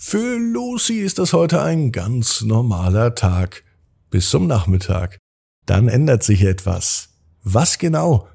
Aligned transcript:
Für 0.00 0.38
Lucy 0.38 1.00
ist 1.00 1.18
das 1.18 1.32
heute 1.32 1.60
ein 1.60 1.90
ganz 1.90 2.42
normaler 2.42 3.16
Tag. 3.16 3.64
Bis 4.10 4.30
zum 4.30 4.46
Nachmittag. 4.46 5.18
Dann 5.66 5.88
ändert 5.88 6.22
sich 6.22 6.44
etwas. 6.44 7.08
Was 7.42 7.78
genau? 7.78 8.28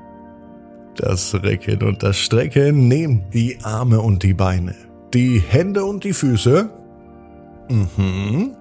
Das 0.97 1.33
Recken 1.33 1.81
und 1.81 2.03
das 2.03 2.19
Strecken. 2.19 2.87
Nehmt 2.87 3.33
die 3.33 3.57
Arme 3.63 4.01
und 4.01 4.21
die 4.21 4.35
Beine, 4.35 4.75
die 5.15 5.39
Hände 5.39 5.83
und 5.83 6.03
die 6.03 6.13
Füße. 6.13 6.69
Mhm. 7.69 8.51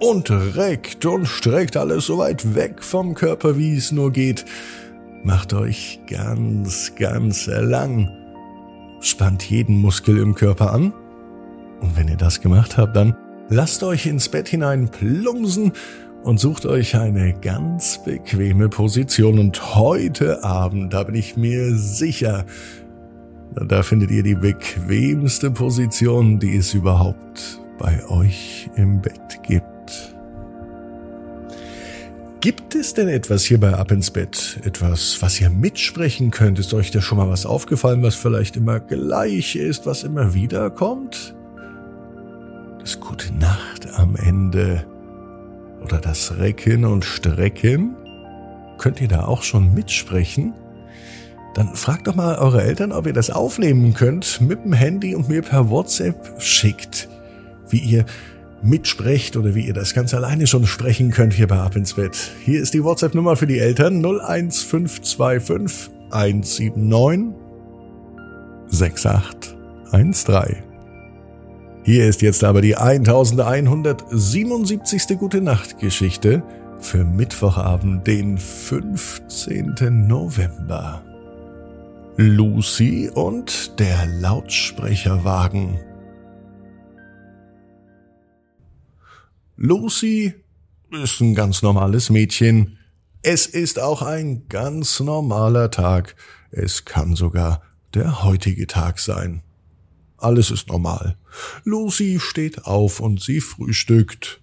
Und 0.00 0.30
reckt 0.56 1.06
und 1.06 1.26
streckt 1.26 1.76
alles 1.76 2.06
so 2.06 2.18
weit 2.18 2.56
weg 2.56 2.82
vom 2.82 3.14
Körper, 3.14 3.56
wie 3.56 3.76
es 3.76 3.92
nur 3.92 4.10
geht. 4.10 4.44
Macht 5.22 5.52
euch 5.52 6.00
ganz, 6.08 6.94
ganz 6.96 7.46
lang. 7.46 8.10
Spannt 9.00 9.42
jeden 9.42 9.78
Muskel 9.78 10.18
im 10.18 10.34
Körper 10.34 10.72
an. 10.72 10.92
Und 11.80 11.96
wenn 11.96 12.08
ihr 12.08 12.16
das 12.16 12.40
gemacht 12.40 12.78
habt, 12.78 12.96
dann 12.96 13.14
lasst 13.48 13.82
euch 13.82 14.06
ins 14.06 14.28
Bett 14.28 14.48
hinein 14.48 14.88
plumpsen 14.88 15.72
und 16.22 16.38
sucht 16.38 16.66
euch 16.66 16.96
eine 16.96 17.34
ganz 17.34 18.02
bequeme 18.02 18.68
Position. 18.68 19.38
Und 19.38 19.74
heute 19.74 20.42
Abend, 20.42 20.92
da 20.92 21.02
bin 21.04 21.14
ich 21.14 21.36
mir 21.36 21.74
sicher, 21.76 22.46
da 23.54 23.82
findet 23.82 24.10
ihr 24.10 24.22
die 24.22 24.34
bequemste 24.34 25.50
Position, 25.50 26.38
die 26.38 26.56
es 26.56 26.72
überhaupt 26.72 27.60
bei 27.78 28.06
euch 28.08 28.70
im 28.76 29.00
Bett 29.00 29.42
gibt. 29.42 29.79
Gibt 32.40 32.74
es 32.74 32.94
denn 32.94 33.08
etwas 33.08 33.44
hier 33.44 33.60
bei 33.60 33.74
Ab 33.74 33.90
ins 33.90 34.10
Bett? 34.10 34.60
Etwas, 34.64 35.18
was 35.20 35.38
ihr 35.42 35.50
mitsprechen 35.50 36.30
könnt? 36.30 36.58
Ist 36.58 36.72
euch 36.72 36.90
da 36.90 37.02
schon 37.02 37.18
mal 37.18 37.28
was 37.28 37.44
aufgefallen, 37.44 38.02
was 38.02 38.14
vielleicht 38.14 38.56
immer 38.56 38.80
gleich 38.80 39.56
ist, 39.56 39.84
was 39.84 40.04
immer 40.04 40.32
wieder 40.32 40.70
kommt? 40.70 41.34
Das 42.78 42.98
Gute 42.98 43.30
Nacht 43.34 43.92
am 43.94 44.16
Ende 44.16 44.86
oder 45.82 45.98
das 45.98 46.38
Recken 46.38 46.86
und 46.86 47.04
Strecken? 47.04 47.94
Könnt 48.78 49.02
ihr 49.02 49.08
da 49.08 49.26
auch 49.26 49.42
schon 49.42 49.74
mitsprechen? 49.74 50.54
Dann 51.52 51.74
fragt 51.74 52.06
doch 52.06 52.14
mal 52.14 52.38
eure 52.38 52.62
Eltern, 52.62 52.92
ob 52.92 53.06
ihr 53.06 53.12
das 53.12 53.28
aufnehmen 53.28 53.92
könnt 53.92 54.40
mit 54.40 54.64
dem 54.64 54.72
Handy 54.72 55.14
und 55.14 55.28
mir 55.28 55.42
per 55.42 55.68
WhatsApp 55.68 56.40
schickt, 56.40 57.06
wie 57.68 57.80
ihr 57.80 58.06
mitsprecht 58.62 59.36
oder 59.36 59.54
wie 59.54 59.66
ihr 59.66 59.74
das 59.74 59.94
ganz 59.94 60.12
alleine 60.14 60.46
schon 60.46 60.66
sprechen 60.66 61.10
könnt 61.10 61.34
hier 61.34 61.46
bei 61.46 61.58
Ab 61.58 61.76
ins 61.76 61.94
Bett. 61.94 62.32
Hier 62.44 62.60
ist 62.60 62.74
die 62.74 62.84
WhatsApp-Nummer 62.84 63.36
für 63.36 63.46
die 63.46 63.58
Eltern 63.58 64.04
01525 64.04 65.90
179 66.10 67.34
6813. 68.68 70.56
Hier 71.82 72.06
ist 72.06 72.20
jetzt 72.22 72.44
aber 72.44 72.60
die 72.60 72.76
1177. 72.76 75.18
Gute 75.18 75.40
Nacht 75.40 75.78
Geschichte 75.78 76.42
für 76.78 77.04
Mittwochabend, 77.04 78.06
den 78.06 78.38
15. 78.38 80.06
November. 80.06 81.02
Lucy 82.16 83.10
und 83.12 83.78
der 83.78 84.06
Lautsprecherwagen. 84.06 85.89
Lucy 89.62 90.32
ist 90.90 91.20
ein 91.20 91.34
ganz 91.34 91.60
normales 91.60 92.08
Mädchen. 92.08 92.78
Es 93.20 93.44
ist 93.44 93.78
auch 93.78 94.00
ein 94.00 94.48
ganz 94.48 95.00
normaler 95.00 95.70
Tag. 95.70 96.16
Es 96.50 96.86
kann 96.86 97.14
sogar 97.14 97.60
der 97.92 98.24
heutige 98.24 98.66
Tag 98.66 98.98
sein. 98.98 99.42
Alles 100.16 100.50
ist 100.50 100.68
normal. 100.68 101.18
Lucy 101.64 102.20
steht 102.20 102.64
auf 102.64 103.00
und 103.00 103.20
sie 103.20 103.42
frühstückt. 103.42 104.40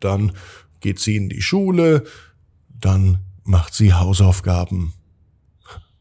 Dann 0.00 0.32
geht 0.80 1.00
sie 1.00 1.16
in 1.16 1.30
die 1.30 1.40
Schule. 1.40 2.04
Dann 2.68 3.20
macht 3.44 3.72
sie 3.72 3.94
Hausaufgaben. 3.94 4.92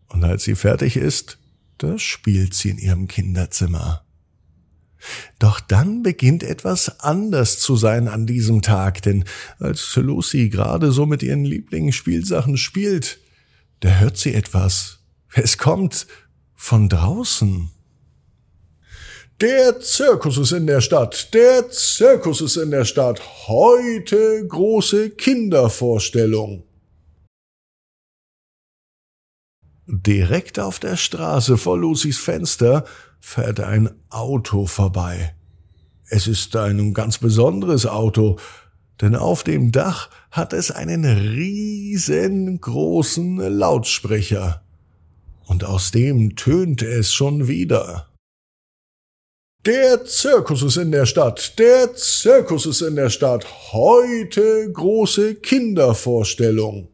Und 0.10 0.26
als 0.26 0.44
sie 0.44 0.56
fertig 0.56 0.98
ist, 0.98 1.40
da 1.78 1.98
spielt 1.98 2.54
sie 2.54 2.72
in 2.72 2.80
ihrem 2.80 3.08
Kinderzimmer. 3.08 4.04
Doch 5.40 5.60
dann 5.60 6.02
beginnt 6.02 6.44
etwas 6.44 7.00
anders 7.00 7.60
zu 7.60 7.76
sein 7.76 8.08
an 8.08 8.26
diesem 8.26 8.62
Tag, 8.62 9.04
denn 9.04 9.24
als 9.60 9.96
Lucy 9.96 10.50
gerade 10.50 10.92
so 10.92 11.06
mit 11.06 11.22
ihren 11.22 11.46
Lieblingsspielsachen 11.46 12.58
spielt, 12.58 13.20
da 13.82 13.90
hört 14.00 14.18
sie 14.18 14.34
etwas. 14.34 15.00
Es 15.34 15.58
kommt 15.58 16.08
von 16.56 16.90
draußen. 16.90 17.70
Der 19.40 19.80
Zirkus 19.80 20.40
ist 20.40 20.52
in 20.52 20.66
der 20.66 20.82
Stadt. 20.82 21.32
Der 21.36 21.70
Zirkus 21.70 22.42
ist 22.42 22.56
in 22.56 22.72
der 22.72 22.86
Stadt. 22.86 23.22
Heute 23.48 24.48
große 24.48 25.12
Kindervorstellung. 25.12 26.67
Direkt 29.90 30.60
auf 30.60 30.80
der 30.80 30.98
Straße 30.98 31.58
vor 31.58 31.78
Lucys 31.78 32.18
Fenster 32.18 32.84
fährt 33.22 33.62
ein 33.62 33.90
Auto 34.10 34.66
vorbei. 34.66 35.34
Es 36.10 36.28
ist 36.28 36.58
ein 36.58 36.94
ganz 36.94 37.20
besonderes 37.20 37.86
Auto, 37.86 38.38
denn 39.00 39.16
auf 39.16 39.44
dem 39.44 39.72
Dach 39.72 40.10
hat 40.30 40.52
es 40.52 40.72
einen 40.72 41.06
riesengroßen 41.06 43.38
Lautsprecher. 43.38 44.62
Und 45.46 45.64
aus 45.64 45.92
dem 45.92 46.36
tönt 46.36 46.82
es 46.82 47.14
schon 47.14 47.48
wieder. 47.48 48.10
Der 49.66 50.04
Zirkus 50.04 50.64
ist 50.64 50.76
in 50.76 50.92
der 50.92 51.06
Stadt. 51.06 51.58
Der 51.60 51.96
Zirkus 51.96 52.66
ist 52.66 52.82
in 52.82 52.98
der 52.98 53.10
Stadt. 53.10 53.72
Heute 53.72 54.70
große 54.72 55.36
Kindervorstellung. 55.36 56.90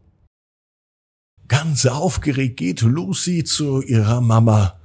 Ganz 1.53 1.85
aufgeregt 1.85 2.57
geht 2.57 2.81
Lucy 2.81 3.43
zu 3.43 3.83
ihrer 3.83 4.21
Mama. 4.21 4.79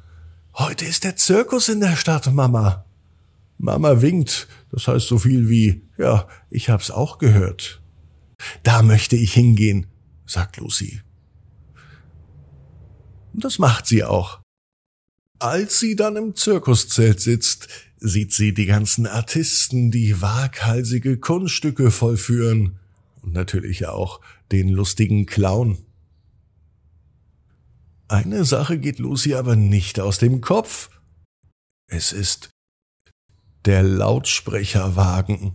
Heute 0.53 0.85
ist 0.85 1.03
der 1.03 1.17
Zirkus 1.17 1.71
in 1.71 1.81
der 1.81 1.97
Stadt, 1.97 2.31
Mama. 2.31 2.85
Mama 3.57 4.03
winkt, 4.03 4.49
das 4.71 4.87
heißt 4.87 5.07
so 5.07 5.19
viel 5.19 5.49
wie, 5.49 5.81
ja, 5.97 6.29
ich 6.51 6.69
hab's 6.69 6.91
auch 6.91 7.17
gehört. 7.17 7.81
Da 8.65 8.83
möchte 8.83 9.17
ich 9.17 9.33
hingehen, 9.33 9.87
sagt 10.27 10.59
Lucy. 10.59 11.01
Und 13.33 13.45
das 13.45 13.59
macht 13.59 13.87
sie 13.87 14.05
auch. 14.05 14.41
Als 15.39 15.81
sie 15.81 15.97
dann 15.97 16.17
im 16.17 16.37
Zirkuszelt 16.37 17.19
sitzt, 17.19 17.69
sieht 17.97 18.35
sie 18.35 18.53
die 18.53 18.67
ganzen 18.67 19.07
Artisten, 19.07 19.91
die 19.91 20.21
waghalsige 20.21 21.17
Kunststücke 21.17 21.91
vollführen 21.91 22.79
und 23.23 23.33
natürlich 23.33 23.87
auch 23.87 24.21
den 24.53 24.69
lustigen 24.69 25.25
Clown. 25.25 25.79
Eine 28.09 28.47
Sache 28.47 28.79
geht 28.79 28.99
Lucy 28.99 29.35
aber 29.35 29.55
nicht 29.55 30.01
aus 30.01 30.19
dem 30.19 30.41
Kopf. 30.41 30.89
Es 31.89 32.13
ist 32.13 32.49
der 33.67 33.83
Lautsprecherwagen. 33.83 35.53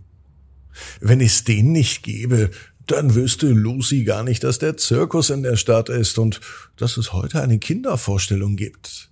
Wenn 1.00 1.20
es 1.20 1.42
den 1.42 1.72
nicht 1.72 2.04
gäbe, 2.04 2.50
dann 2.86 3.16
wüsste 3.16 3.48
Lucy 3.48 4.04
gar 4.04 4.22
nicht, 4.22 4.44
dass 4.44 4.60
der 4.60 4.76
Zirkus 4.76 5.30
in 5.30 5.42
der 5.42 5.56
Stadt 5.56 5.88
ist 5.88 6.18
und 6.18 6.40
dass 6.76 6.96
es 6.96 7.12
heute 7.12 7.42
eine 7.42 7.58
Kindervorstellung 7.58 8.54
gibt. 8.54 9.10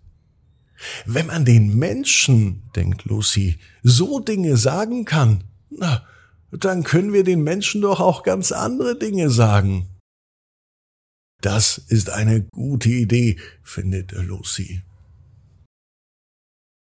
Wenn 1.05 1.27
man 1.27 1.44
den 1.44 1.77
Menschen, 1.77 2.62
denkt 2.77 3.05
Lucy, 3.05 3.59
so 3.83 4.21
Dinge 4.21 4.56
sagen 4.56 5.05
kann, 5.05 5.44
na, 5.71 6.06
dann 6.53 6.85
können 6.85 7.12
wir 7.12 7.25
den 7.25 7.43
Menschen 7.43 7.81
doch 7.81 7.99
auch 7.99 8.23
ganz 8.23 8.53
andere 8.53 8.97
Dinge 8.97 9.31
sagen. 9.31 9.89
Das 11.43 11.77
ist 11.77 12.09
eine 12.09 12.44
gute 12.53 12.89
Idee, 12.89 13.37
findet 13.65 14.12
Lucy. 14.12 14.83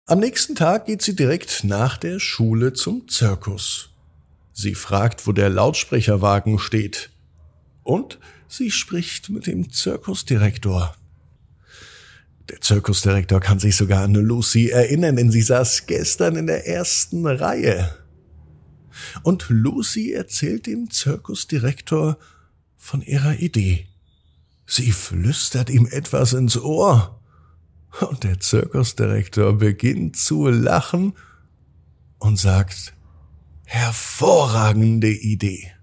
Am 0.05 0.19
nächsten 0.19 0.53
Tag 0.53 0.85
geht 0.85 1.01
sie 1.01 1.15
direkt 1.15 1.63
nach 1.63 1.97
der 1.97 2.19
Schule 2.19 2.73
zum 2.73 3.07
Zirkus. 3.07 3.89
Sie 4.53 4.75
fragt, 4.75 5.25
wo 5.25 5.31
der 5.31 5.49
Lautsprecherwagen 5.49 6.59
steht. 6.59 7.09
Und 7.81 8.19
sie 8.47 8.69
spricht 8.69 9.29
mit 9.29 9.47
dem 9.47 9.71
Zirkusdirektor. 9.71 10.95
Der 12.49 12.61
Zirkusdirektor 12.61 13.39
kann 13.39 13.57
sich 13.57 13.75
sogar 13.75 14.03
an 14.03 14.13
Lucy 14.13 14.69
erinnern, 14.69 15.15
denn 15.15 15.31
sie 15.31 15.41
saß 15.41 15.87
gestern 15.87 16.35
in 16.35 16.45
der 16.45 16.67
ersten 16.67 17.25
Reihe. 17.25 17.97
Und 19.23 19.47
Lucy 19.49 20.11
erzählt 20.11 20.67
dem 20.67 20.91
Zirkusdirektor 20.91 22.19
von 22.77 23.01
ihrer 23.01 23.39
Idee. 23.39 23.87
Sie 24.73 24.93
flüstert 24.93 25.69
ihm 25.69 25.85
etwas 25.91 26.31
ins 26.31 26.57
Ohr. 26.57 27.19
Und 28.09 28.23
der 28.23 28.39
Zirkusdirektor 28.39 29.51
beginnt 29.51 30.15
zu 30.15 30.47
lachen 30.47 31.11
und 32.19 32.39
sagt, 32.39 32.93
hervorragende 33.65 35.11
Idee. 35.11 35.73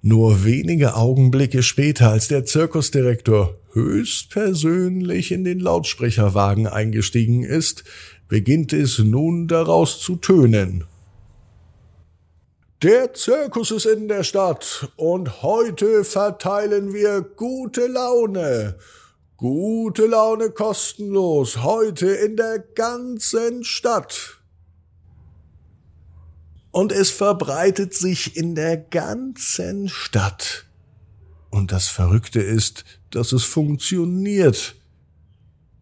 Nur 0.00 0.42
wenige 0.42 0.94
Augenblicke 0.94 1.62
später, 1.62 2.12
als 2.12 2.28
der 2.28 2.46
Zirkusdirektor 2.46 3.54
höchstpersönlich 3.74 5.32
in 5.32 5.44
den 5.44 5.60
Lautsprecherwagen 5.60 6.66
eingestiegen 6.66 7.44
ist, 7.44 7.84
beginnt 8.26 8.72
es 8.72 8.98
nun 8.98 9.48
daraus 9.48 10.00
zu 10.00 10.16
tönen. 10.16 10.84
Der 12.82 13.12
Zirkus 13.12 13.72
ist 13.72 13.86
in 13.86 14.06
der 14.06 14.22
Stadt 14.22 14.92
und 14.94 15.42
heute 15.42 16.04
verteilen 16.04 16.94
wir 16.94 17.22
gute 17.22 17.88
Laune. 17.88 18.76
Gute 19.36 20.06
Laune 20.06 20.50
kostenlos, 20.50 21.64
heute 21.64 22.06
in 22.06 22.36
der 22.36 22.60
ganzen 22.60 23.64
Stadt. 23.64 24.38
Und 26.70 26.92
es 26.92 27.10
verbreitet 27.10 27.94
sich 27.94 28.36
in 28.36 28.54
der 28.54 28.76
ganzen 28.76 29.88
Stadt. 29.88 30.66
Und 31.50 31.72
das 31.72 31.88
Verrückte 31.88 32.40
ist, 32.40 32.84
dass 33.10 33.32
es 33.32 33.42
funktioniert. 33.42 34.76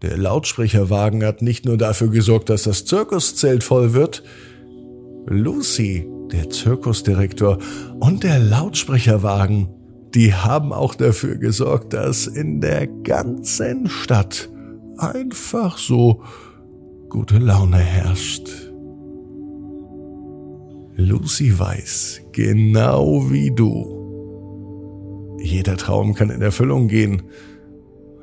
Der 0.00 0.16
Lautsprecherwagen 0.16 1.22
hat 1.24 1.42
nicht 1.42 1.66
nur 1.66 1.76
dafür 1.76 2.08
gesorgt, 2.08 2.48
dass 2.48 2.62
das 2.62 2.86
Zirkuszelt 2.86 3.64
voll 3.64 3.92
wird, 3.92 4.22
Lucy 5.26 6.15
der 6.32 6.50
Zirkusdirektor 6.50 7.58
und 8.00 8.24
der 8.24 8.38
Lautsprecherwagen, 8.38 9.68
die 10.14 10.34
haben 10.34 10.72
auch 10.72 10.94
dafür 10.94 11.36
gesorgt, 11.36 11.92
dass 11.92 12.26
in 12.26 12.60
der 12.60 12.86
ganzen 12.86 13.88
Stadt 13.88 14.50
einfach 14.96 15.78
so 15.78 16.22
gute 17.08 17.38
Laune 17.38 17.78
herrscht. 17.78 18.48
Lucy 20.96 21.58
weiß, 21.58 22.22
genau 22.32 23.30
wie 23.30 23.50
du, 23.50 25.36
jeder 25.38 25.76
Traum 25.76 26.14
kann 26.14 26.30
in 26.30 26.40
Erfüllung 26.40 26.88
gehen. 26.88 27.22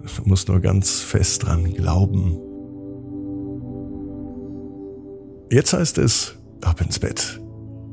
Du 0.01 0.27
musst 0.27 0.49
nur 0.49 0.59
ganz 0.59 0.99
fest 0.99 1.45
dran 1.45 1.71
glauben. 1.73 2.39
Jetzt 5.51 5.73
heißt 5.73 5.99
es, 5.99 6.35
ab 6.61 6.81
ins 6.81 6.97
Bett 6.97 7.42